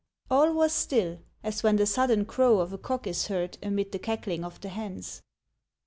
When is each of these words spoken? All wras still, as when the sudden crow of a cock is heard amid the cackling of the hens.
All 0.31 0.47
wras 0.55 0.71
still, 0.71 1.19
as 1.43 1.61
when 1.61 1.75
the 1.75 1.85
sudden 1.85 2.25
crow 2.25 2.57
of 2.59 2.73
a 2.73 2.77
cock 2.79 3.05
is 3.05 3.27
heard 3.27 3.59
amid 3.61 3.91
the 3.91 3.99
cackling 3.99 4.43
of 4.43 4.59
the 4.59 4.69
hens. 4.69 5.21